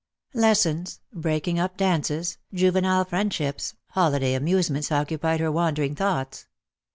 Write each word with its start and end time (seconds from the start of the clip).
Lessons, 0.33 0.99
breaking 1.13 1.59
up 1.59 1.77
dances, 1.77 2.39
juvenile 2.51 3.05
friendships, 3.05 3.75
holiday 3.89 4.33
amusements 4.33 4.91
occupied 4.91 5.39
her 5.41 5.51
wandering 5.51 5.93
thoughts. 5.93 6.47